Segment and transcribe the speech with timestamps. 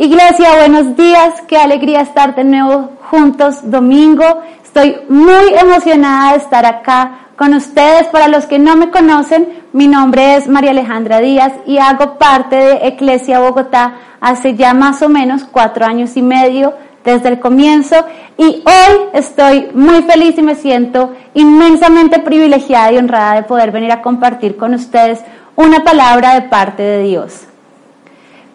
[0.00, 4.24] Iglesia, buenos días, qué alegría estar de nuevo juntos domingo.
[4.64, 8.06] Estoy muy emocionada de estar acá con ustedes.
[8.06, 12.56] Para los que no me conocen, mi nombre es María Alejandra Díaz y hago parte
[12.56, 16.72] de Eclesia Bogotá hace ya más o menos cuatro años y medio
[17.04, 17.96] desde el comienzo
[18.38, 23.92] y hoy estoy muy feliz y me siento inmensamente privilegiada y honrada de poder venir
[23.92, 25.20] a compartir con ustedes
[25.56, 27.49] una palabra de parte de Dios.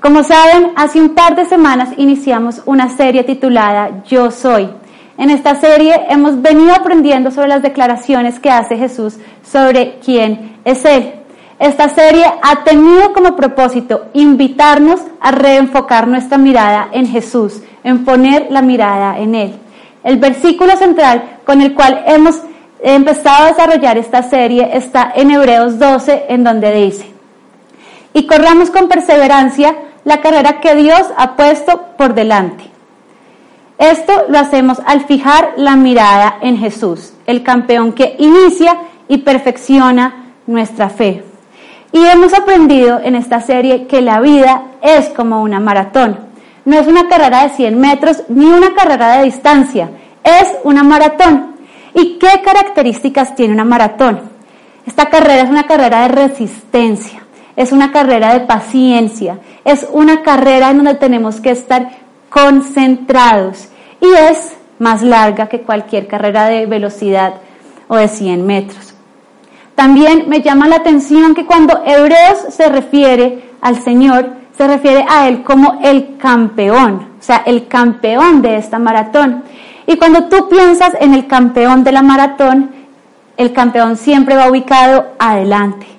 [0.06, 4.70] Como saben, hace un par de semanas iniciamos una serie titulada Yo Soy.
[5.18, 10.86] En esta serie hemos venido aprendiendo sobre las declaraciones que hace Jesús sobre quién es
[10.86, 11.12] Él.
[11.58, 18.46] Esta serie ha tenido como propósito invitarnos a reenfocar nuestra mirada en Jesús, en poner
[18.52, 19.56] la mirada en Él.
[20.04, 22.42] El versículo central con el cual hemos
[22.80, 27.12] empezado a desarrollar esta serie está en Hebreos 12, en donde dice,
[28.14, 29.76] y corramos con perseverancia
[30.06, 32.64] la carrera que Dios ha puesto por delante.
[33.78, 38.78] Esto lo hacemos al fijar la mirada en Jesús, el campeón que inicia
[39.10, 41.26] y perfecciona nuestra fe.
[41.92, 46.20] Y hemos aprendido en esta serie que la vida es como una maratón.
[46.64, 49.90] No es una carrera de 100 metros ni una carrera de distancia,
[50.24, 51.56] es una maratón.
[51.94, 54.20] ¿Y qué características tiene una maratón?
[54.86, 57.25] Esta carrera es una carrera de resistencia,
[57.56, 61.90] es una carrera de paciencia, es una carrera en donde tenemos que estar
[62.30, 63.70] concentrados
[64.02, 67.36] y es más larga que cualquier carrera de velocidad
[67.88, 68.94] o de 100 metros.
[69.76, 75.28] También me llama la atención que cuando Hebreos se refiere al Señor, se refiere a
[75.28, 79.44] Él como el campeón, o sea, el campeón de esta maratón.
[79.88, 82.72] Y cuando tú piensas en el campeón de la maratón,
[83.38, 85.95] el campeón siempre va ubicado adelante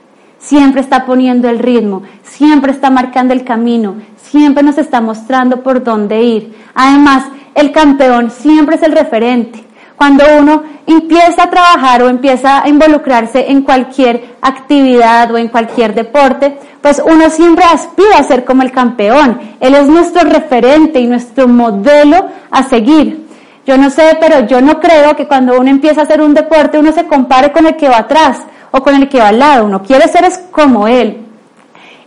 [0.47, 5.83] siempre está poniendo el ritmo, siempre está marcando el camino, siempre nos está mostrando por
[5.83, 6.55] dónde ir.
[6.73, 9.65] Además, el campeón siempre es el referente.
[9.97, 15.95] Cuando uno empieza a trabajar o empieza a involucrarse en cualquier actividad o en cualquier
[15.95, 19.41] deporte, pues uno siempre aspira a ser como el campeón.
[19.59, 23.27] Él es nuestro referente y nuestro modelo a seguir.
[23.67, 26.79] Yo no sé, pero yo no creo que cuando uno empieza a hacer un deporte
[26.79, 28.43] uno se compare con el que va atrás
[28.77, 29.65] o con el que va al lado.
[29.65, 31.27] Uno quiere ser es como Él.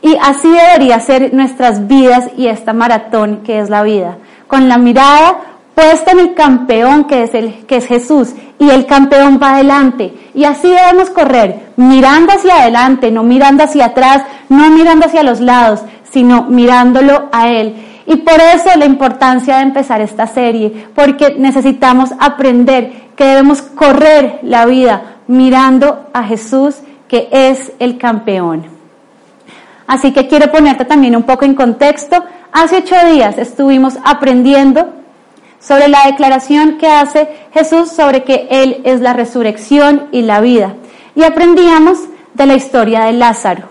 [0.01, 4.17] Y así debería ser nuestras vidas y esta maratón que es la vida.
[4.47, 5.37] Con la mirada
[5.75, 10.13] puesta en el campeón que es, el, que es Jesús y el campeón va adelante.
[10.33, 15.39] Y así debemos correr, mirando hacia adelante, no mirando hacia atrás, no mirando hacia los
[15.39, 15.81] lados,
[16.11, 17.75] sino mirándolo a Él.
[18.05, 24.39] Y por eso la importancia de empezar esta serie, porque necesitamos aprender que debemos correr
[24.43, 28.65] la vida mirando a Jesús, que es el campeón.
[29.85, 32.23] Así que quiero ponerte también un poco en contexto.
[32.51, 34.89] Hace ocho días estuvimos aprendiendo
[35.59, 40.73] sobre la declaración que hace Jesús sobre que Él es la resurrección y la vida.
[41.15, 41.99] Y aprendíamos
[42.33, 43.69] de la historia de Lázaro.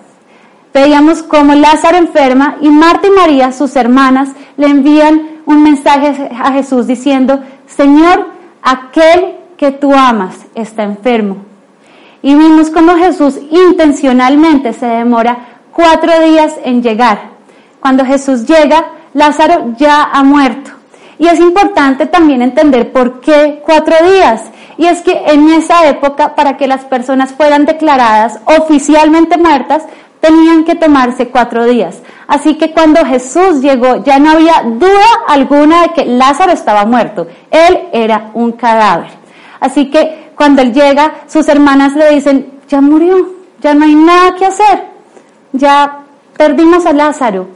[0.73, 6.53] Veíamos cómo Lázaro enferma y Marta y María, sus hermanas, le envían un mensaje a
[6.53, 8.29] Jesús diciendo, Señor,
[8.63, 11.48] aquel que tú amas está enfermo.
[12.23, 17.31] Y vimos cómo Jesús intencionalmente se demora cuatro días en llegar.
[17.81, 20.73] Cuando Jesús llega, Lázaro ya ha muerto.
[21.19, 24.45] Y es importante también entender por qué cuatro días.
[24.77, 29.83] Y es que en esa época, para que las personas fueran declaradas oficialmente muertas,
[30.21, 32.01] tenían que tomarse cuatro días.
[32.27, 37.27] Así que cuando Jesús llegó, ya no había duda alguna de que Lázaro estaba muerto.
[37.51, 39.11] Él era un cadáver.
[39.61, 44.37] Así que cuando él llega, sus hermanas le dicen, ya murió, ya no hay nada
[44.37, 44.85] que hacer,
[45.53, 46.05] ya
[46.37, 47.49] perdimos a Lázaro.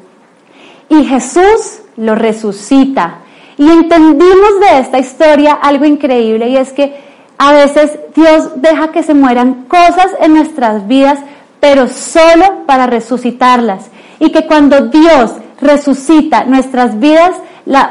[0.89, 3.21] Y Jesús lo resucita.
[3.57, 7.01] Y entendimos de esta historia algo increíble y es que
[7.39, 11.21] a veces Dios deja que se mueran cosas en nuestras vidas,
[11.61, 13.91] pero solo para resucitarlas.
[14.19, 17.33] Y que cuando Dios resucita nuestras vidas,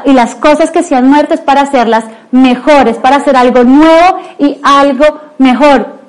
[0.04, 4.18] y las cosas que se han muerto es para hacerlas mejores, para hacer algo nuevo
[4.38, 5.04] y algo
[5.38, 6.02] mejor.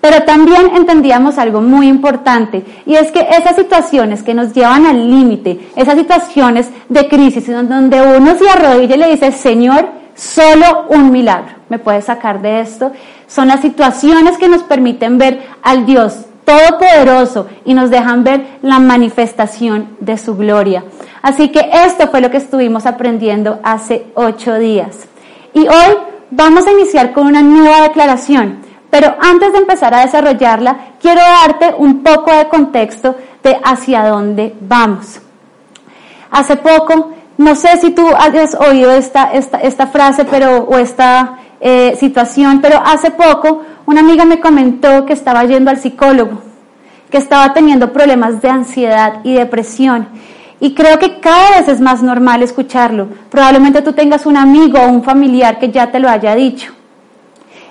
[0.00, 5.08] Pero también entendíamos algo muy importante y es que esas situaciones que nos llevan al
[5.10, 11.10] límite, esas situaciones de crisis donde uno se arrodilla y le dice, Señor, solo un
[11.10, 12.92] milagro me puede sacar de esto,
[13.26, 18.78] son las situaciones que nos permiten ver al Dios todopoderoso y nos dejan ver la
[18.78, 20.84] manifestación de su gloria.
[21.26, 25.08] Así que esto fue lo que estuvimos aprendiendo hace ocho días.
[25.54, 25.96] Y hoy
[26.30, 28.58] vamos a iniciar con una nueva declaración.
[28.90, 34.54] Pero antes de empezar a desarrollarla, quiero darte un poco de contexto de hacia dónde
[34.60, 35.20] vamos.
[36.30, 41.96] Hace poco no sé si tú hayas oído esta, esta, frase pero, o esta eh,
[41.98, 46.38] situación, pero hace poco una amiga me comentó que estaba yendo al psicólogo,
[47.10, 50.06] que estaba teniendo problemas de ansiedad y depresión.
[50.60, 53.08] Y creo que cada vez es más normal escucharlo.
[53.30, 56.72] Probablemente tú tengas un amigo o un familiar que ya te lo haya dicho.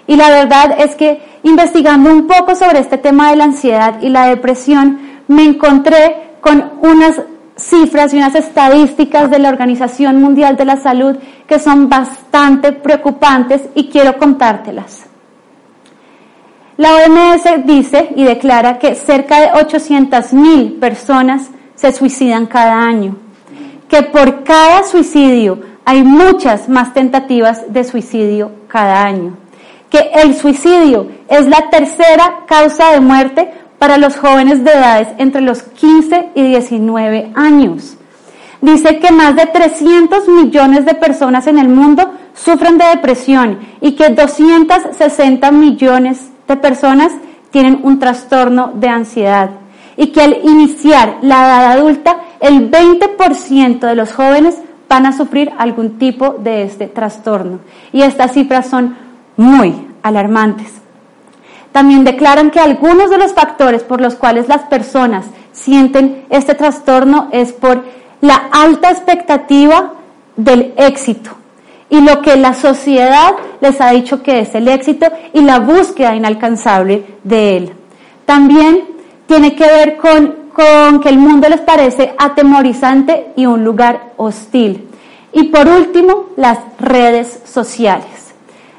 [0.08, 4.10] Y la verdad es que investigando un poco sobre este tema de la ansiedad y
[4.10, 7.22] la depresión, me encontré con unas
[7.58, 11.18] cifras y unas estadísticas de la Organización Mundial de la Salud
[11.48, 15.06] que son bastante preocupantes y quiero contártelas.
[16.78, 23.16] La OMS dice y declara que cerca de 800.000 personas se suicidan cada año,
[23.88, 29.38] que por cada suicidio hay muchas más tentativas de suicidio cada año,
[29.90, 35.42] que el suicidio es la tercera causa de muerte para los jóvenes de edades entre
[35.42, 37.98] los 15 y 19 años.
[38.62, 43.92] Dice que más de 300 millones de personas en el mundo sufren de depresión y
[43.92, 47.12] que 260 millones de personas
[47.52, 49.52] tienen un trastorno de ansiedad
[49.98, 54.58] y que al iniciar la edad adulta el 20% de los jóvenes
[54.88, 57.60] van a sufrir algún tipo de este trastorno.
[57.92, 58.98] Y estas cifras son
[59.38, 60.68] muy alarmantes.
[61.72, 67.28] También declaran que algunos de los factores por los cuales las personas sienten este trastorno
[67.32, 67.84] es por
[68.22, 69.94] la alta expectativa
[70.38, 71.32] del éxito
[71.90, 76.16] y lo que la sociedad les ha dicho que es el éxito y la búsqueda
[76.16, 77.74] inalcanzable de él.
[78.26, 78.95] También
[79.28, 84.88] tiene que ver con, con que el mundo les parece atemorizante y un lugar hostil.
[85.34, 88.34] Y por último, las redes sociales.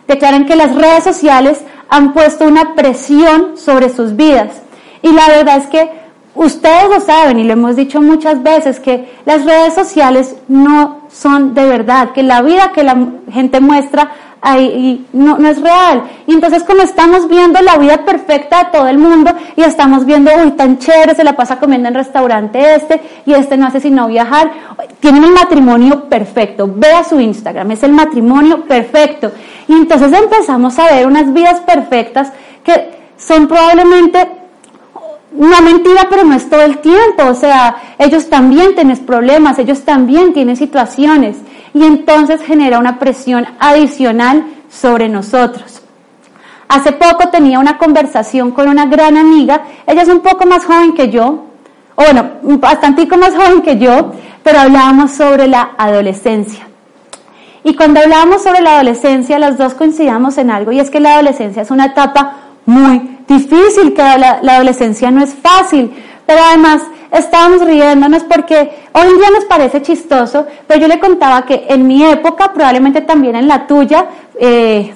[0.09, 4.63] Declaran que las redes sociales han puesto una presión sobre sus vidas.
[5.03, 5.91] Y la verdad es que
[6.35, 11.55] ustedes lo saben y lo hemos dicho muchas veces que las redes sociales no son
[11.55, 12.97] de verdad, que la vida que la
[13.31, 14.13] gente muestra
[14.43, 16.05] ahí no, no es real.
[16.27, 20.31] Y entonces como estamos viendo la vida perfecta de todo el mundo y estamos viendo,
[20.43, 24.07] uy, tan chévere, se la pasa comiendo en restaurante este y este no hace sino
[24.09, 24.51] viajar,
[25.01, 29.33] tienen el matrimonio perfecto, vea su Instagram, es el matrimonio perfecto.
[29.69, 34.29] Y entonces empezamos a ver unas vidas perfectas que son probablemente
[35.37, 37.25] una mentira, pero no es todo el tiempo.
[37.29, 41.37] O sea, ellos también tienen problemas, ellos también tienen situaciones.
[41.77, 45.83] Y entonces genera una presión adicional sobre nosotros.
[46.69, 49.61] Hace poco tenía una conversación con una gran amiga.
[49.87, 51.45] Ella es un poco más joven que yo.
[51.95, 56.67] O bueno, bastante más joven que yo, pero hablábamos sobre la adolescencia.
[57.63, 61.13] Y cuando hablábamos sobre la adolescencia, las dos coincidíamos en algo, y es que la
[61.17, 65.93] adolescencia es una etapa muy difícil, que la, adolescencia no es fácil,
[66.25, 66.81] pero además
[67.19, 68.55] estábamos riéndonos porque
[68.93, 73.01] hoy en día nos parece chistoso, pero yo le contaba que en mi época, probablemente
[73.01, 74.07] también en la tuya,
[74.39, 74.95] eh,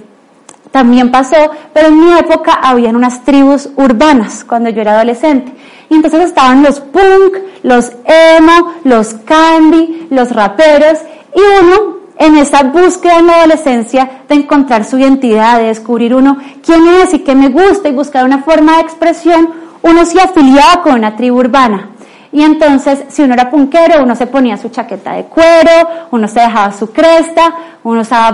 [0.71, 1.37] también pasó,
[1.73, 5.53] pero en mi época habían unas tribus urbanas cuando yo era adolescente.
[5.89, 10.99] Y entonces estaban los punk, los emo, los candy, los raperos,
[11.35, 16.37] y uno en esa búsqueda en la adolescencia de encontrar su identidad, de descubrir uno
[16.65, 19.49] quién es y qué me gusta y buscar una forma de expresión,
[19.83, 21.89] uno se afiliaba con una tribu urbana.
[22.33, 26.41] Y entonces, si uno era punquero, uno se ponía su chaqueta de cuero, uno se
[26.41, 28.31] dejaba su cresta, uno usaba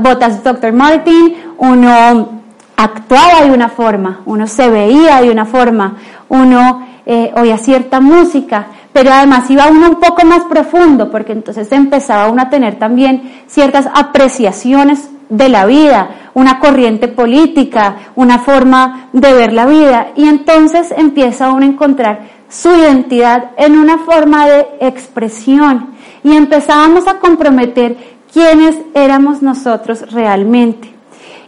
[0.00, 0.72] botas Dr.
[0.72, 2.28] Martin, uno
[2.76, 5.96] actuaba de una forma, uno se veía de una forma,
[6.28, 8.66] uno eh, oía cierta música
[8.98, 13.42] pero además iba uno un poco más profundo, porque entonces empezaba uno a tener también
[13.46, 20.26] ciertas apreciaciones de la vida, una corriente política, una forma de ver la vida, y
[20.26, 27.18] entonces empieza uno a encontrar su identidad en una forma de expresión, y empezábamos a
[27.18, 27.96] comprometer
[28.32, 30.92] quiénes éramos nosotros realmente.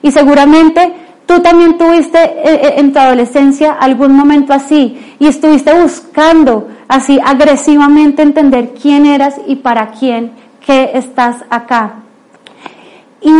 [0.02, 0.95] Y seguramente
[1.30, 7.21] Tú también tuviste eh, eh, en tu adolescencia algún momento así y estuviste buscando así
[7.25, 10.33] agresivamente entender quién eras y para quién
[10.66, 12.00] que estás acá.
[13.23, 13.30] Y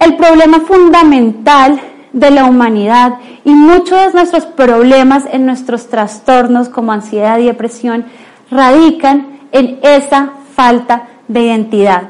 [0.00, 1.80] el problema fundamental
[2.12, 3.14] de la humanidad
[3.44, 8.04] y muchos de nuestros problemas en nuestros trastornos como ansiedad y depresión
[8.50, 12.02] radican en esa falta de identidad.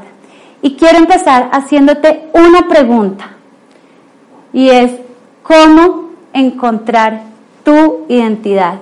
[0.61, 3.31] Y quiero empezar haciéndote una pregunta
[4.53, 4.93] y es
[5.43, 7.23] cómo encontrar
[7.65, 8.79] tu identidad.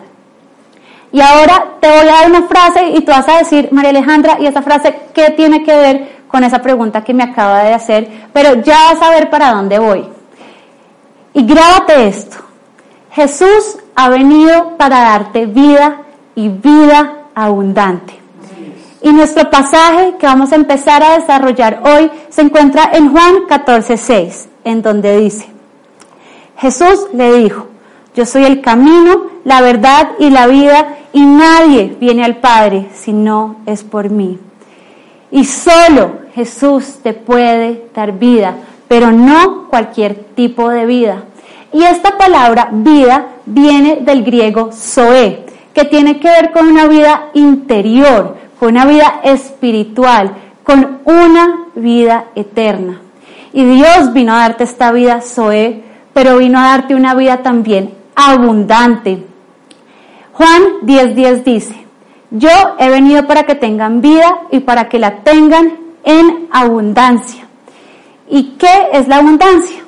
[1.12, 4.36] Y ahora te voy a dar una frase y tú vas a decir, María Alejandra,
[4.40, 8.08] ¿y esa frase qué tiene que ver con esa pregunta que me acaba de hacer?
[8.32, 10.19] Pero ya vas a ver para dónde voy.
[11.32, 12.36] Y grábate esto.
[13.12, 16.02] Jesús ha venido para darte vida
[16.34, 18.14] y vida abundante.
[19.02, 24.48] Y nuestro pasaje que vamos a empezar a desarrollar hoy se encuentra en Juan 14:6,
[24.64, 25.46] en donde dice,
[26.58, 27.66] Jesús le dijo,
[28.14, 33.12] yo soy el camino, la verdad y la vida, y nadie viene al Padre si
[33.12, 34.38] no es por mí.
[35.30, 38.56] Y solo Jesús te puede dar vida,
[38.90, 41.22] pero no cualquier tipo de vida.
[41.72, 47.26] Y esta palabra vida viene del griego zoe, que tiene que ver con una vida
[47.34, 50.32] interior, con una vida espiritual,
[50.64, 53.00] con una vida eterna.
[53.52, 57.94] Y Dios vino a darte esta vida zoe, pero vino a darte una vida también
[58.16, 59.24] abundante.
[60.32, 61.76] Juan 10:10 dice,
[62.32, 67.39] yo he venido para que tengan vida y para que la tengan en abundancia.
[68.30, 69.80] ¿Y qué es la abundancia?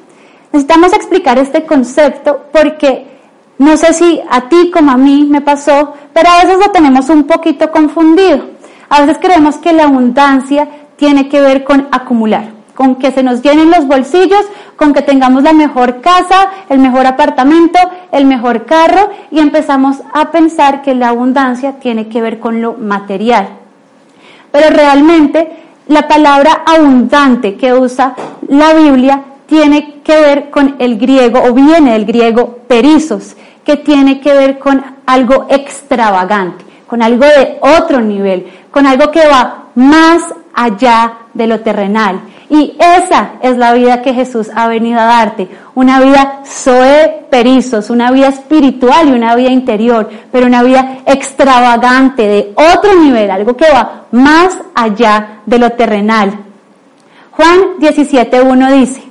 [0.52, 3.06] Necesitamos explicar este concepto porque
[3.58, 7.08] no sé si a ti como a mí me pasó, pero a veces lo tenemos
[7.08, 8.46] un poquito confundido.
[8.88, 13.40] A veces creemos que la abundancia tiene que ver con acumular, con que se nos
[13.42, 14.44] llenen los bolsillos,
[14.76, 17.78] con que tengamos la mejor casa, el mejor apartamento,
[18.10, 22.74] el mejor carro y empezamos a pensar que la abundancia tiene que ver con lo
[22.74, 23.48] material.
[24.50, 28.14] Pero realmente la palabra abundante que usa
[28.48, 34.20] la Biblia tiene que ver con el griego, o viene del griego perizos, que tiene
[34.20, 40.22] que ver con algo extravagante, con algo de otro nivel, con algo que va más
[40.54, 42.20] allá de lo terrenal.
[42.52, 47.88] Y esa es la vida que Jesús ha venido a darte, una vida zoe perizos,
[47.88, 53.56] una vida espiritual y una vida interior, pero una vida extravagante de otro nivel, algo
[53.56, 56.40] que va más allá de lo terrenal.
[57.30, 59.02] Juan 17.1 dice,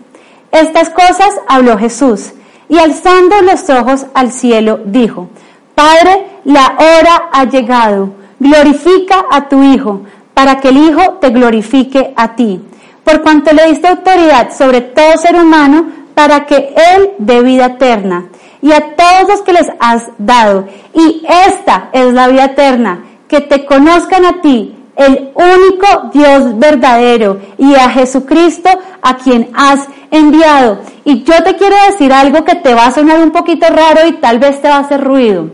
[0.52, 2.34] estas cosas habló Jesús
[2.70, 5.30] y alzando los ojos al cielo dijo,
[5.74, 10.02] Padre, la hora ha llegado, glorifica a tu Hijo,
[10.36, 12.62] para que el Hijo te glorifique a ti,
[13.04, 18.26] por cuanto le diste autoridad sobre todo ser humano, para que Él dé vida eterna,
[18.62, 20.68] y a todos los que les has dado.
[20.94, 27.40] Y esta es la vida eterna, que te conozcan a ti, el único Dios verdadero,
[27.58, 28.70] y a Jesucristo,
[29.02, 30.80] a quien has enviado.
[31.06, 34.14] Y yo te quiero decir algo que te va a sonar un poquito raro y
[34.14, 35.50] tal vez te va a hacer ruido.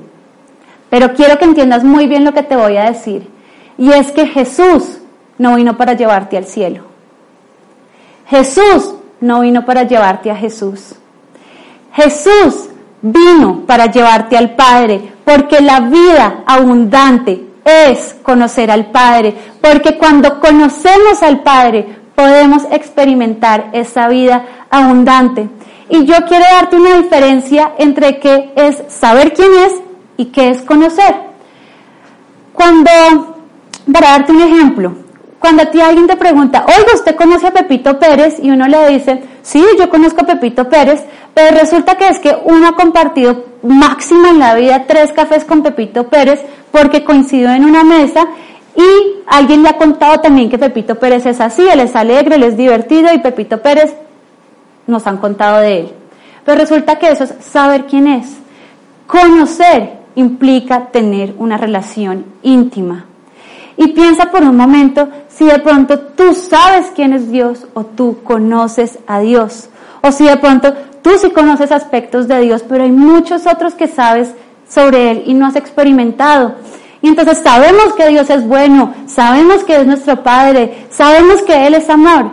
[0.89, 3.29] Pero quiero que entiendas muy bien lo que te voy a decir.
[3.77, 4.99] Y es que Jesús
[5.37, 6.86] no vino para llevarte al cielo.
[8.29, 10.95] Jesús no vino para llevarte a Jesús.
[11.93, 12.69] Jesús
[13.01, 20.39] vino para llevarte al Padre, porque la vida abundante es conocer al Padre, porque cuando
[20.39, 25.49] conocemos al Padre podemos experimentar esa vida abundante.
[25.89, 29.73] Y yo quiero darte una diferencia entre qué es saber quién es
[30.17, 31.15] y qué es conocer.
[32.53, 32.89] Cuando,
[33.91, 35.06] para darte un ejemplo,
[35.47, 38.37] cuando a ti alguien te pregunta, oiga, ¿usted conoce a Pepito Pérez?
[38.43, 42.35] Y uno le dice, sí, yo conozco a Pepito Pérez, pero resulta que es que
[42.43, 47.63] uno ha compartido máximo en la vida tres cafés con Pepito Pérez porque coincidió en
[47.63, 48.27] una mesa
[48.75, 52.43] y alguien le ha contado también que Pepito Pérez es así, él es alegre, él
[52.43, 53.95] es divertido y Pepito Pérez
[54.85, 55.93] nos han contado de él.
[56.43, 58.35] Pero resulta que eso es saber quién es.
[59.07, 63.05] Conocer implica tener una relación íntima.
[63.77, 65.07] Y piensa por un momento
[65.37, 69.69] si de pronto tú sabes quién es Dios o tú conoces a Dios.
[70.01, 73.87] O si de pronto tú sí conoces aspectos de Dios, pero hay muchos otros que
[73.87, 74.31] sabes
[74.67, 76.55] sobre Él y no has experimentado.
[77.03, 81.75] Y entonces sabemos que Dios es bueno, sabemos que es nuestro Padre, sabemos que Él
[81.75, 82.31] es amor,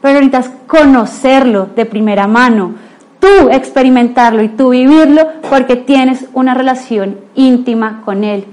[0.00, 2.74] pero necesitas conocerlo de primera mano,
[3.20, 8.44] tú experimentarlo y tú vivirlo porque tienes una relación íntima con Él.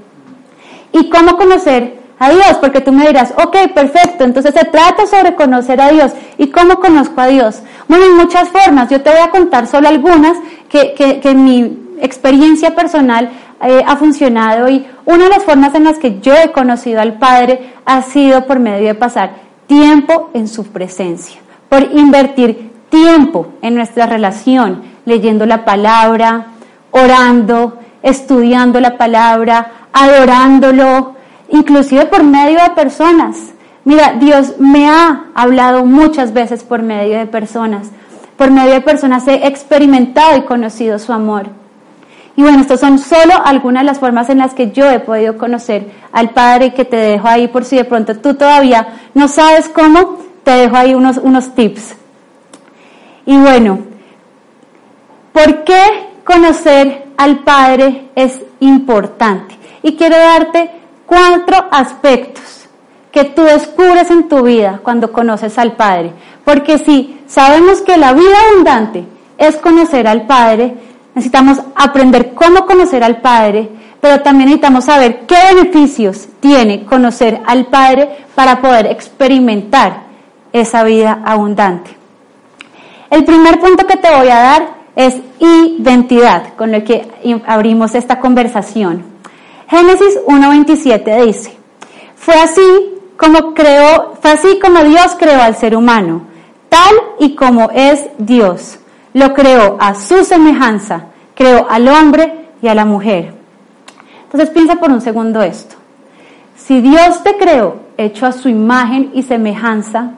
[0.92, 2.58] ¿Y cómo conocer a Dios?
[2.60, 6.12] Porque tú me dirás, ok, perfecto, entonces se trata sobre conocer a Dios.
[6.38, 7.62] ¿Y cómo conozco a Dios?
[7.88, 10.38] Bueno, hay muchas formas, yo te voy a contar solo algunas
[10.70, 13.30] que, que, que en mi experiencia personal
[13.62, 17.14] eh, ha funcionado y una de las formas en las que yo he conocido al
[17.14, 19.36] Padre ha sido por medio de pasar
[19.68, 21.40] tiempo en su presencia,
[21.70, 26.48] por invertir tiempo en nuestra relación, leyendo la palabra,
[26.92, 31.16] orando, estudiando la palabra, adorándolo,
[31.54, 33.38] inclusive por medio de personas.
[33.86, 37.90] Mira, Dios me ha hablado muchas veces por medio de personas.
[38.38, 41.46] Por medio de personas he experimentado y conocido su amor.
[42.36, 45.38] Y bueno, estas son solo algunas de las formas en las que yo he podido
[45.38, 49.70] conocer al Padre que te dejo ahí por si de pronto tú todavía no sabes
[49.70, 51.96] cómo, te dejo ahí unos, unos tips.
[53.28, 53.80] Y bueno,
[55.32, 59.56] ¿por qué conocer al Padre es importante?
[59.84, 60.72] Y quiero darte
[61.14, 62.68] cuatro aspectos
[63.12, 66.12] que tú descubres en tu vida cuando conoces al Padre.
[66.44, 69.06] Porque si sabemos que la vida abundante
[69.38, 70.76] es conocer al Padre,
[71.14, 73.70] necesitamos aprender cómo conocer al Padre,
[74.02, 80.04] pero también necesitamos saber qué beneficios tiene conocer al Padre para poder experimentar
[80.52, 81.92] esa vida abundante.
[83.12, 87.08] El primer punto que te voy a dar es identidad, con el que
[87.46, 89.13] abrimos esta conversación.
[89.74, 91.58] Génesis 1.27 dice,
[92.16, 92.62] fue así
[93.18, 96.22] como creó, fue así como Dios creó al ser humano,
[96.70, 98.78] tal y como es Dios.
[99.14, 103.34] Lo creó a su semejanza, creó al hombre y a la mujer.
[104.26, 105.76] Entonces piensa por un segundo esto.
[106.56, 110.12] Si Dios te creó hecho a su imagen y semejanza,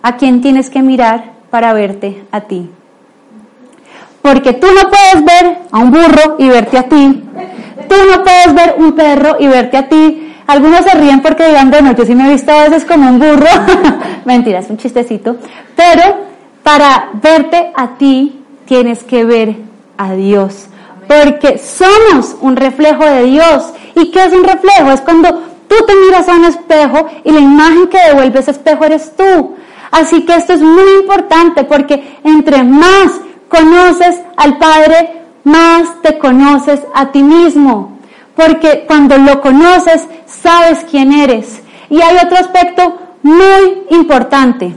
[0.00, 2.70] ¿a quién tienes que mirar para verte a ti?
[4.22, 7.24] Porque tú no puedes ver a un burro y verte a ti.
[7.90, 10.32] Tú no puedes ver un perro y verte a ti.
[10.46, 13.18] Algunos se ríen porque digan, bueno, yo sí me he visto a veces como un
[13.18, 13.48] burro.
[14.24, 15.38] Mentira, es un chistecito.
[15.74, 16.18] Pero
[16.62, 19.56] para verte a ti tienes que ver
[19.98, 20.66] a Dios.
[21.08, 23.72] Porque somos un reflejo de Dios.
[23.96, 24.92] ¿Y qué es un reflejo?
[24.92, 25.28] Es cuando
[25.66, 29.56] tú te miras a un espejo y la imagen que devuelve ese espejo eres tú.
[29.90, 36.80] Así que esto es muy importante porque entre más conoces al Padre, más te conoces
[36.94, 37.98] a ti mismo.
[38.34, 41.62] Porque cuando lo conoces, sabes quién eres.
[41.88, 44.74] Y hay otro aspecto muy importante.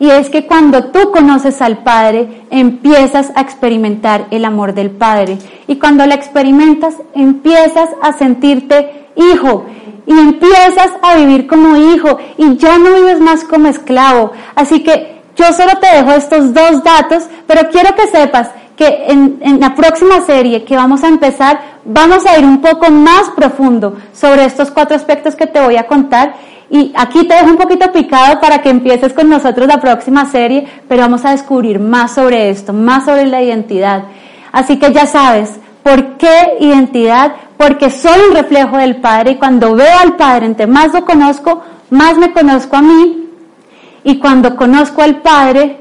[0.00, 5.38] Y es que cuando tú conoces al Padre, empiezas a experimentar el amor del Padre.
[5.66, 9.66] Y cuando lo experimentas, empiezas a sentirte hijo.
[10.06, 12.18] Y empiezas a vivir como hijo.
[12.36, 14.32] Y ya no vives más como esclavo.
[14.54, 19.58] Así que yo solo te dejo estos dos datos, pero quiero que sepas que en,
[19.58, 24.44] la próxima serie que vamos a empezar, vamos a ir un poco más profundo sobre
[24.44, 26.36] estos cuatro aspectos que te voy a contar.
[26.70, 30.64] Y aquí te dejo un poquito picado para que empieces con nosotros la próxima serie,
[30.86, 34.04] pero vamos a descubrir más sobre esto, más sobre la identidad.
[34.52, 37.32] Así que ya sabes, ¿por qué identidad?
[37.56, 41.62] Porque soy un reflejo del Padre y cuando veo al Padre, entre más lo conozco,
[41.90, 43.28] más me conozco a mí
[44.04, 45.80] y cuando conozco al Padre,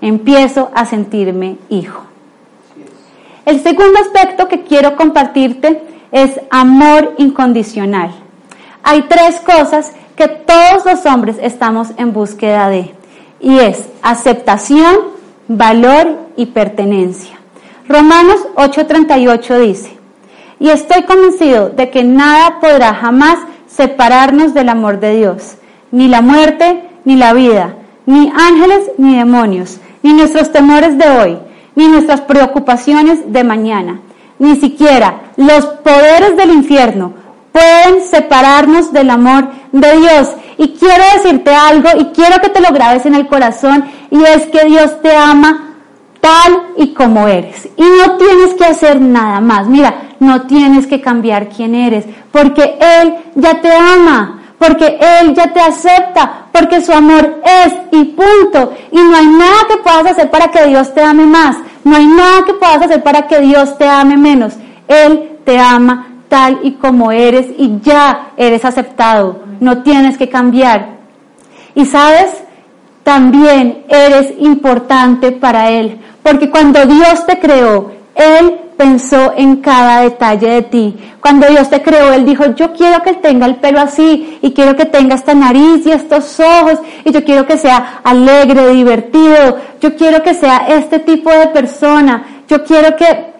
[0.00, 2.07] empiezo a sentirme hijo.
[3.48, 5.80] El segundo aspecto que quiero compartirte
[6.12, 8.10] es amor incondicional.
[8.82, 12.92] Hay tres cosas que todos los hombres estamos en búsqueda de,
[13.40, 14.96] y es aceptación,
[15.48, 17.40] valor y pertenencia.
[17.88, 19.96] Romanos 8:38 dice,
[20.60, 25.54] y estoy convencido de que nada podrá jamás separarnos del amor de Dios,
[25.90, 31.38] ni la muerte, ni la vida, ni ángeles ni demonios, ni nuestros temores de hoy,
[31.74, 34.00] ni nuestras preocupaciones de mañana,
[34.38, 37.12] ni siquiera los poderes del infierno
[37.52, 40.28] pueden separarnos del amor de Dios.
[40.58, 44.46] Y quiero decirte algo y quiero que te lo grabes en el corazón y es
[44.46, 45.76] que Dios te ama
[46.20, 47.68] tal y como eres.
[47.76, 49.68] Y no tienes que hacer nada más.
[49.68, 55.52] Mira, no tienes que cambiar quién eres porque Él ya te ama porque Él ya
[55.52, 58.74] te acepta, porque su amor es y punto.
[58.90, 62.06] Y no hay nada que puedas hacer para que Dios te ame más, no hay
[62.06, 64.54] nada que puedas hacer para que Dios te ame menos.
[64.88, 70.98] Él te ama tal y como eres y ya eres aceptado, no tienes que cambiar.
[71.74, 72.30] Y sabes,
[73.02, 80.48] también eres importante para Él, porque cuando Dios te creó, Él pensó en cada detalle
[80.48, 80.96] de ti.
[81.20, 84.76] Cuando Dios te creó, Él dijo, yo quiero que tenga el pelo así y quiero
[84.76, 89.96] que tenga esta nariz y estos ojos y yo quiero que sea alegre, divertido, yo
[89.96, 93.32] quiero que sea este tipo de persona, yo quiero que,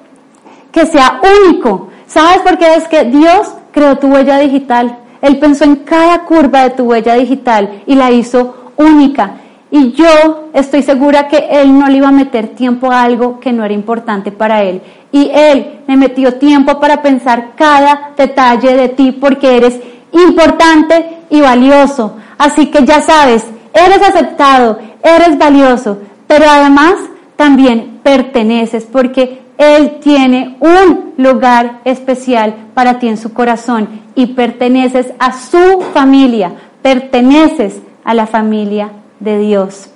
[0.72, 1.88] que sea único.
[2.08, 2.74] ¿Sabes por qué?
[2.74, 4.98] Es que Dios creó tu huella digital.
[5.22, 9.36] Él pensó en cada curva de tu huella digital y la hizo única.
[9.70, 13.52] Y yo estoy segura que Él no le iba a meter tiempo a algo que
[13.52, 14.80] no era importante para Él.
[15.12, 19.78] Y Él me metió tiempo para pensar cada detalle de ti porque eres
[20.12, 22.16] importante y valioso.
[22.38, 26.94] Así que ya sabes, eres aceptado, eres valioso, pero además
[27.36, 35.12] también perteneces porque Él tiene un lugar especial para ti en su corazón y perteneces
[35.18, 39.90] a su familia, perteneces a la familia de Dios.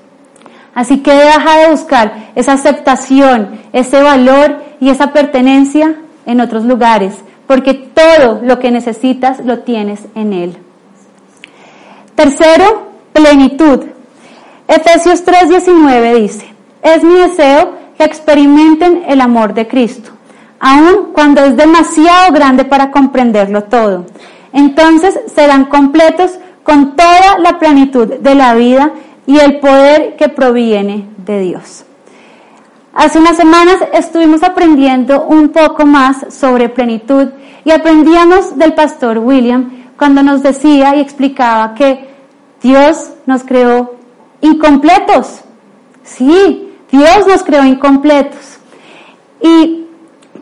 [0.75, 7.15] Así que deja de buscar esa aceptación, ese valor y esa pertenencia en otros lugares,
[7.47, 10.57] porque todo lo que necesitas lo tienes en Él.
[12.15, 13.85] Tercero, plenitud.
[14.69, 16.47] Efesios 3:19 dice,
[16.83, 20.11] es mi deseo que experimenten el amor de Cristo,
[20.59, 24.07] aun cuando es demasiado grande para comprenderlo todo.
[24.53, 28.93] Entonces serán completos con toda la plenitud de la vida
[29.27, 31.85] y el poder que proviene de Dios.
[32.95, 37.29] Hace unas semanas estuvimos aprendiendo un poco más sobre plenitud
[37.65, 42.11] y aprendíamos del pastor William cuando nos decía y explicaba que
[42.63, 43.95] Dios nos creó
[44.43, 45.41] incompletos.
[46.03, 48.59] Sí, Dios nos creó incompletos.
[49.41, 49.87] Y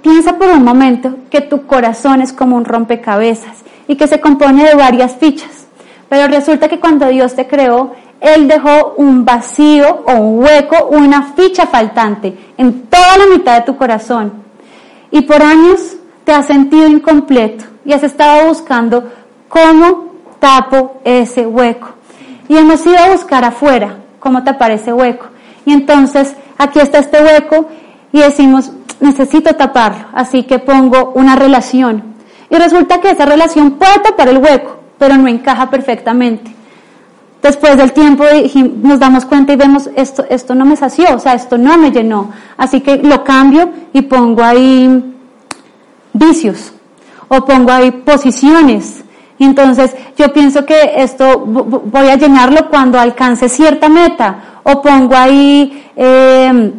[0.02, 4.64] piensa por un momento que tu corazón es como un rompecabezas y que se compone
[4.64, 5.66] de varias fichas.
[6.08, 11.32] Pero resulta que cuando Dios te creó, Él dejó un vacío o un hueco una
[11.34, 14.32] ficha faltante en toda la mitad de tu corazón.
[15.10, 19.10] Y por años te has sentido incompleto y has estado buscando
[19.48, 21.88] cómo tapo ese hueco.
[22.48, 25.26] Y hemos ido a buscar afuera cómo tapar ese hueco.
[25.64, 27.68] Y entonces aquí está este hueco
[28.12, 32.14] y decimos, necesito taparlo, así que pongo una relación.
[32.50, 36.59] Y resulta que esa relación puede tapar el hueco, pero no encaja perfectamente.
[37.42, 38.24] Después del tiempo
[38.82, 41.90] nos damos cuenta y vemos, esto, esto no me sació, o sea, esto no me
[41.90, 42.30] llenó.
[42.58, 45.14] Así que lo cambio y pongo ahí
[46.12, 46.72] vicios
[47.28, 49.04] o pongo ahí posiciones.
[49.38, 55.90] Entonces yo pienso que esto voy a llenarlo cuando alcance cierta meta o pongo ahí
[55.96, 56.72] eh,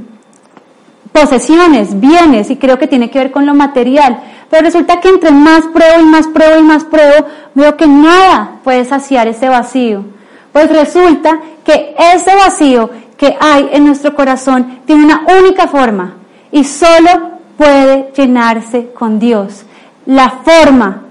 [1.12, 4.22] posesiones, bienes, y creo que tiene que ver con lo material.
[4.50, 8.60] Pero resulta que entre más pruebo y más pruebo y más pruebo, veo que nada
[8.64, 10.04] puede saciar ese vacío.
[10.52, 16.16] Pues resulta que ese vacío que hay en nuestro corazón tiene una única forma
[16.52, 19.64] y solo puede llenarse con Dios.
[20.06, 21.04] La forma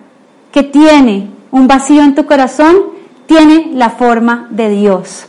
[0.50, 2.76] que tiene un vacío en tu corazón
[3.26, 5.26] tiene la forma de Dios.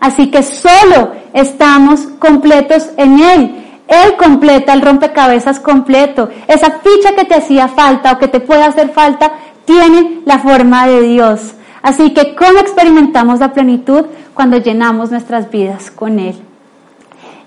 [0.00, 3.62] Así que solo estamos completos en Él.
[3.88, 6.28] Él completa el rompecabezas completo.
[6.48, 9.32] Esa ficha que te hacía falta o que te puede hacer falta
[9.64, 11.52] tiene la forma de Dios.
[11.82, 14.06] Así que, ¿cómo experimentamos la plenitud?
[14.34, 16.36] Cuando llenamos nuestras vidas con Él.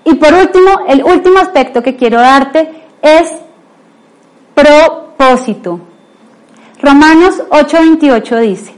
[0.04, 2.70] Y por último, el último aspecto que quiero darte
[3.02, 3.30] es
[4.54, 5.80] propósito.
[6.82, 8.74] Romanos 8:28 dice,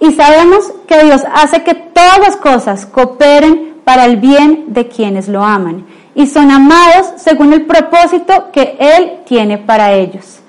[0.00, 5.28] y sabemos que Dios hace que todas las cosas cooperen para el bien de quienes
[5.28, 10.40] lo aman y son amados según el propósito que Él tiene para ellos.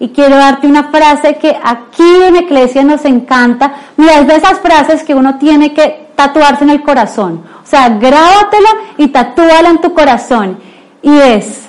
[0.00, 3.72] Y quiero darte una frase que aquí en Iglesia nos encanta.
[3.96, 7.42] Mira, es de esas frases que uno tiene que tatuarse en el corazón.
[7.62, 10.58] O sea, grábatela y tatúala en tu corazón.
[11.02, 11.68] Y es,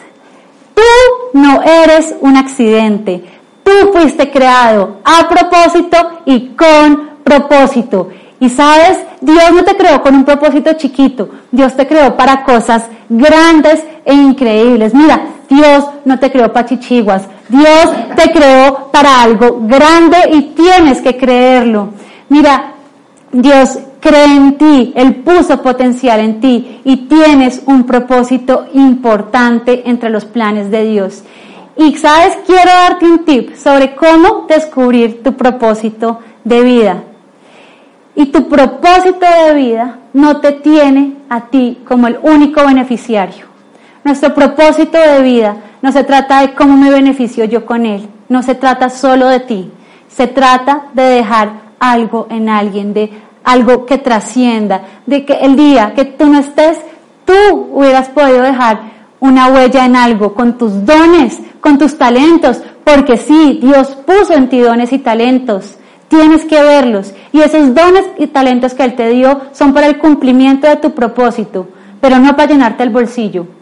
[0.75, 0.81] tú
[1.33, 3.23] no eres un accidente.
[3.63, 8.09] Tú fuiste creado a propósito y con propósito.
[8.39, 12.83] Y sabes, Dios no te creó con un propósito chiquito, Dios te creó para cosas
[13.09, 14.93] grandes e increíbles.
[14.93, 21.01] Mira, Dios no te creó para chichiguas, Dios te creó para algo grande y tienes
[21.01, 21.89] que creerlo.
[22.29, 22.73] Mira,
[23.31, 30.09] Dios cree en ti, Él puso potencial en ti y tienes un propósito importante entre
[30.09, 31.23] los planes de Dios.
[31.75, 37.03] Y sabes, quiero darte un tip sobre cómo descubrir tu propósito de vida.
[38.15, 43.48] Y tu propósito de vida no te tiene a ti como el único beneficiario.
[44.03, 48.43] Nuestro propósito de vida no se trata de cómo me beneficio yo con él, no
[48.43, 49.71] se trata solo de ti,
[50.07, 53.12] se trata de dejar algo en alguien, de
[53.43, 56.77] algo que trascienda, de que el día que tú no estés,
[57.25, 58.81] tú hubieras podido dejar
[59.19, 64.49] una huella en algo con tus dones, con tus talentos, porque sí, Dios puso en
[64.49, 65.75] ti dones y talentos.
[66.07, 67.13] Tienes que verlos.
[67.31, 70.91] Y esos dones y talentos que Él te dio son para el cumplimiento de tu
[70.91, 71.67] propósito,
[72.01, 73.59] pero no para llenarte el bolsillo.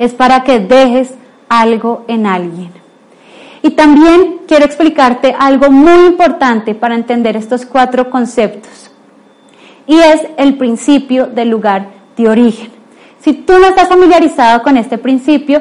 [0.00, 1.14] Es para que dejes
[1.48, 2.72] algo en alguien.
[3.62, 8.90] Y también quiero explicarte algo muy importante para entender estos cuatro conceptos.
[9.86, 12.70] Y es el principio del lugar de origen.
[13.20, 15.60] Si tú no estás familiarizado con este principio,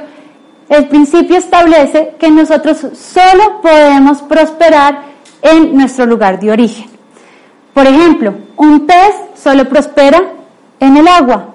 [0.69, 5.02] el principio establece que nosotros solo podemos prosperar
[5.41, 6.86] en nuestro lugar de origen.
[7.73, 10.21] Por ejemplo, un pez solo prospera
[10.80, 11.48] en el agua.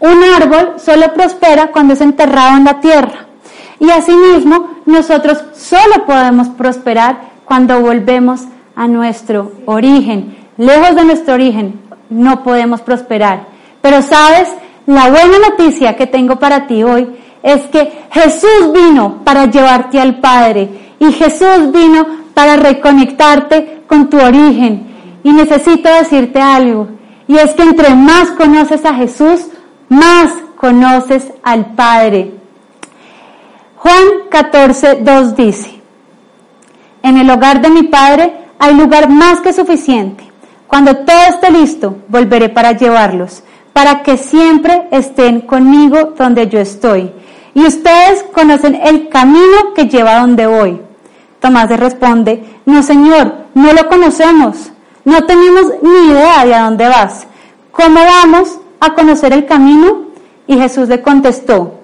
[0.00, 3.26] Un árbol solo prospera cuando es enterrado en la tierra.
[3.78, 8.42] Y asimismo, nosotros solo podemos prosperar cuando volvemos
[8.74, 10.36] a nuestro origen.
[10.56, 11.80] Lejos de nuestro origen
[12.10, 13.46] no podemos prosperar.
[13.80, 14.48] Pero sabes,
[14.86, 17.08] la buena noticia que tengo para ti hoy
[17.42, 24.18] es que Jesús vino para llevarte al Padre y Jesús vino para reconectarte con tu
[24.18, 24.86] origen.
[25.22, 26.88] Y necesito decirte algo,
[27.26, 29.48] y es que entre más conoces a Jesús,
[29.88, 32.32] más conoces al Padre.
[33.76, 35.80] Juan 14, 2 dice,
[37.02, 40.24] en el hogar de mi Padre hay lugar más que suficiente.
[40.66, 47.12] Cuando todo esté listo, volveré para llevarlos, para que siempre estén conmigo donde yo estoy.
[47.54, 50.80] Y ustedes conocen el camino que lleva a donde voy.
[51.40, 54.72] Tomás le responde, no Señor, no lo conocemos,
[55.04, 57.26] no tenemos ni idea de a dónde vas.
[57.70, 60.06] ¿Cómo vamos a conocer el camino?
[60.46, 61.80] Y Jesús le contestó,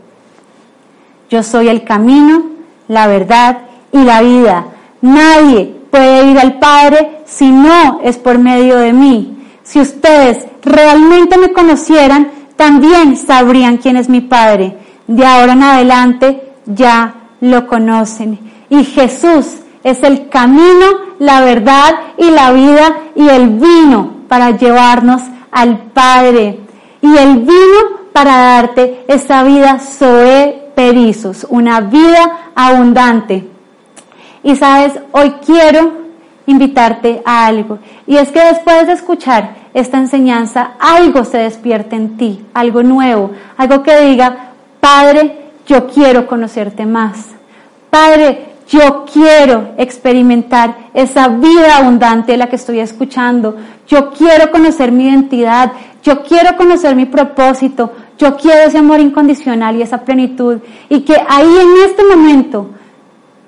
[1.29, 2.45] yo soy el camino,
[2.89, 3.59] la verdad
[3.91, 4.67] y la vida.
[5.01, 9.39] Nadie puede ir al Padre si no es por medio de mí.
[9.63, 14.77] Si ustedes realmente me conocieran, también sabrían quién es mi Padre.
[15.07, 18.39] De ahora en adelante ya lo conocen.
[18.69, 20.87] Y Jesús es el camino,
[21.19, 26.61] la verdad y la vida y el vino para llevarnos al Padre.
[27.03, 33.47] Y el vino para darte esa vida Zoe Perizos, una vida abundante.
[34.43, 35.93] Y sabes, hoy quiero
[36.47, 37.79] invitarte a algo.
[38.07, 43.31] Y es que después de escuchar esta enseñanza, algo se despierte en ti, algo nuevo,
[43.57, 47.29] algo que diga, Padre, yo quiero conocerte más.
[47.91, 53.57] Padre, yo quiero experimentar esa vida abundante de la que estoy escuchando.
[53.87, 55.73] Yo quiero conocer mi identidad.
[56.03, 57.93] Yo quiero conocer mi propósito.
[58.19, 60.59] Yo quiero ese amor incondicional y esa plenitud.
[60.89, 62.71] Y que ahí en este momento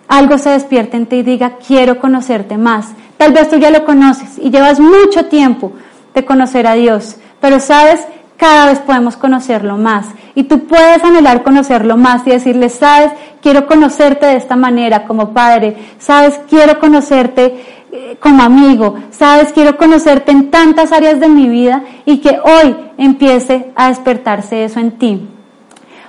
[0.08, 2.92] algo se despierte en ti y diga, quiero conocerte más.
[3.16, 5.72] Tal vez tú ya lo conoces y llevas mucho tiempo
[6.14, 10.06] de conocer a Dios, pero sabes, cada vez podemos conocerlo más.
[10.34, 15.32] Y tú puedes anhelar conocerlo más y decirle, sabes, quiero conocerte de esta manera como
[15.32, 17.73] padre, sabes, quiero conocerte
[18.20, 23.72] como amigo, sabes, quiero conocerte en tantas áreas de mi vida y que hoy empiece
[23.74, 25.28] a despertarse eso en ti.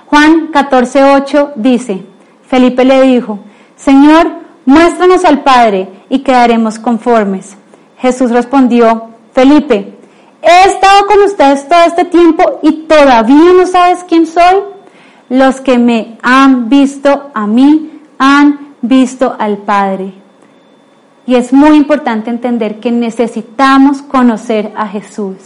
[0.06, 2.04] Juan 14:8 dice,
[2.48, 3.40] Felipe le dijo,
[3.76, 4.28] Señor,
[4.64, 7.56] muéstranos al Padre y quedaremos conformes.
[7.98, 9.94] Jesús respondió, Felipe,
[10.42, 14.62] he estado con ustedes todo este tiempo y todavía no sabes quién soy.
[15.28, 20.25] Los que me han visto a mí han visto al Padre.
[21.26, 25.36] Y es muy importante entender que necesitamos conocer a Jesús,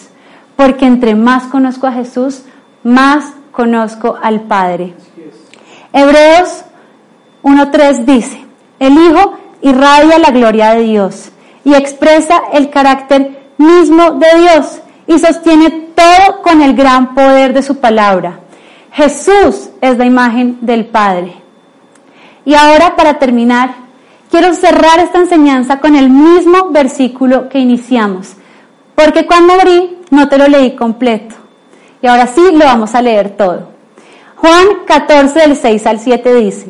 [0.56, 2.42] porque entre más conozco a Jesús,
[2.82, 4.94] más conozco al Padre.
[5.92, 6.64] Hebreos
[7.42, 8.44] 1.3 dice,
[8.78, 11.30] el Hijo irradia la gloria de Dios
[11.64, 17.62] y expresa el carácter mismo de Dios y sostiene todo con el gran poder de
[17.62, 18.40] su palabra.
[18.92, 21.34] Jesús es la imagen del Padre.
[22.44, 23.74] Y ahora para terminar,
[24.30, 28.34] quiero cerrar esta enseñanza con el mismo versículo que iniciamos,
[28.94, 31.34] porque cuando abrí no te lo leí completo.
[32.02, 33.68] Y ahora sí lo vamos a leer todo.
[34.36, 36.66] Juan 14 del 6 al 7 dice,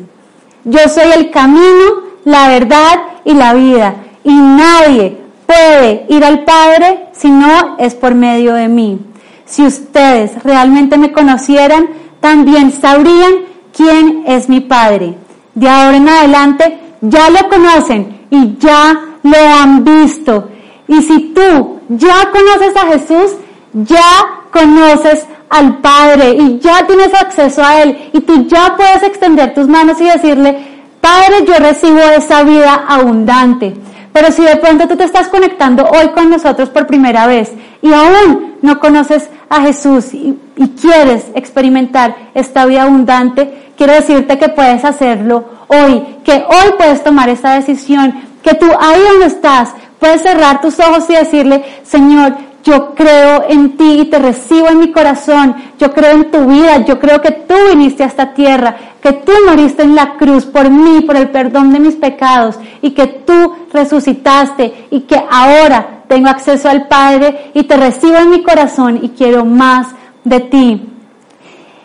[0.65, 3.95] yo soy el camino, la verdad y la vida.
[4.23, 8.99] Y nadie puede ir al Padre si no es por medio de mí.
[9.45, 11.87] Si ustedes realmente me conocieran,
[12.19, 13.33] también sabrían
[13.75, 15.15] quién es mi Padre.
[15.55, 20.49] De ahora en adelante ya lo conocen y ya lo han visto.
[20.87, 23.37] Y si tú ya conoces a Jesús,
[23.73, 24.01] ya
[24.51, 29.67] conoces al Padre y ya tienes acceso a Él y tú ya puedes extender tus
[29.67, 30.57] manos y decirle,
[31.01, 33.73] Padre, yo recibo esa vida abundante.
[34.13, 37.91] Pero si de pronto tú te estás conectando hoy con nosotros por primera vez y
[37.93, 44.49] aún no conoces a Jesús y, y quieres experimentar esta vida abundante, quiero decirte que
[44.49, 50.23] puedes hacerlo hoy, que hoy puedes tomar esta decisión, que tú ahí donde estás puedes
[50.23, 54.91] cerrar tus ojos y decirle, Señor, yo creo en ti y te recibo en mi
[54.91, 59.13] corazón, yo creo en tu vida, yo creo que tú viniste a esta tierra, que
[59.13, 63.07] tú moriste en la cruz por mí, por el perdón de mis pecados y que
[63.07, 68.99] tú resucitaste y que ahora tengo acceso al Padre y te recibo en mi corazón
[69.01, 69.87] y quiero más
[70.23, 70.81] de ti.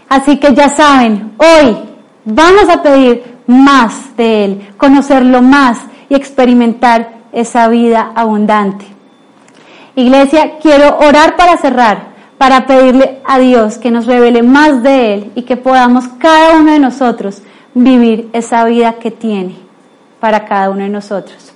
[0.08, 1.76] Así que ya saben, hoy
[2.24, 5.78] vamos a pedir más de Él, conocerlo más
[6.08, 8.86] y experimentar esa vida abundante.
[9.94, 15.32] Iglesia, quiero orar para cerrar, para pedirle a Dios que nos revele más de Él
[15.34, 17.42] y que podamos cada uno de nosotros
[17.74, 19.56] vivir esa vida que tiene
[20.20, 21.52] para cada uno de nosotros.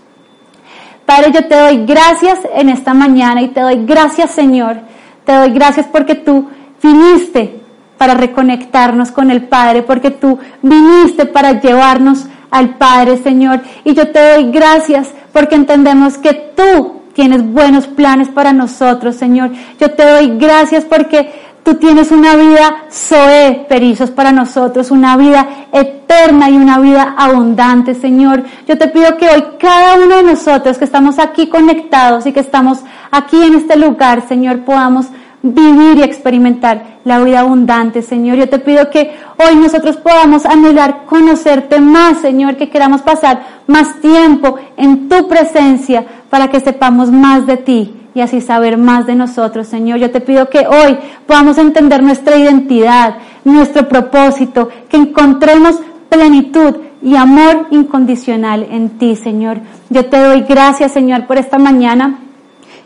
[1.04, 4.76] Padre, yo te doy gracias en esta mañana y te doy gracias, Señor.
[5.24, 6.48] Te doy gracias porque tú
[6.82, 7.59] viniste
[8.00, 13.60] para reconectarnos con el Padre, porque tú viniste para llevarnos al Padre, Señor.
[13.84, 19.50] Y yo te doy gracias porque entendemos que tú tienes buenos planes para nosotros, Señor.
[19.78, 21.30] Yo te doy gracias porque
[21.62, 27.94] tú tienes una vida Zoe, perizos para nosotros, una vida eterna y una vida abundante,
[27.94, 28.44] Señor.
[28.66, 32.40] Yo te pido que hoy cada uno de nosotros que estamos aquí conectados y que
[32.40, 32.78] estamos
[33.10, 35.08] aquí en este lugar, Señor, podamos
[35.42, 38.36] vivir y experimentar la vida abundante, Señor.
[38.36, 44.00] Yo te pido que hoy nosotros podamos anhelar conocerte más, Señor, que queramos pasar más
[44.00, 49.14] tiempo en tu presencia para que sepamos más de ti y así saber más de
[49.14, 49.98] nosotros, Señor.
[49.98, 55.76] Yo te pido que hoy podamos entender nuestra identidad, nuestro propósito, que encontremos
[56.08, 59.58] plenitud y amor incondicional en ti, Señor.
[59.88, 62.18] Yo te doy gracias, Señor, por esta mañana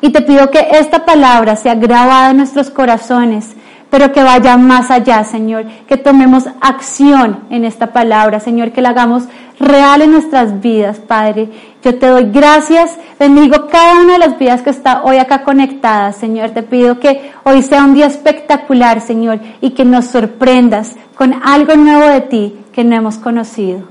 [0.05, 3.55] y te pido que esta palabra sea grabada en nuestros corazones,
[3.89, 8.91] pero que vaya más allá, Señor, que tomemos acción en esta palabra, Señor, que la
[8.91, 9.23] hagamos
[9.59, 11.49] real en nuestras vidas, Padre.
[11.83, 16.13] Yo te doy gracias, bendigo cada una de las vidas que está hoy acá conectada,
[16.13, 16.51] Señor.
[16.51, 21.77] Te pido que hoy sea un día espectacular, Señor, y que nos sorprendas con algo
[21.77, 23.85] nuevo de ti que no hemos conocido.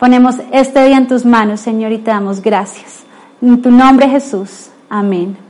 [0.00, 3.04] Ponemos este día en tus manos, Señor, y te damos gracias.
[3.40, 4.70] En tu nombre, Jesús.
[4.88, 5.47] Amén.